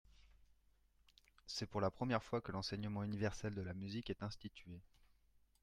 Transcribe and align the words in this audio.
C'est 1.45 1.67
pour 1.67 1.79
la 1.79 1.91
première 1.91 2.23
fois 2.23 2.41
que 2.41 2.51
l'enseignement 2.51 3.03
universel 3.03 3.53
de 3.53 3.61
la 3.61 3.75
musique 3.75 4.09
est 4.09 4.23
institué. 4.23 4.81